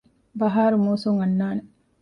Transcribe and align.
ބަހާރު 0.39 0.77
މޫސުން 0.85 1.19
އަންނާނެ 1.21 1.61